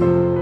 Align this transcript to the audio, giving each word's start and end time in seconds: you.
you. 0.00 0.39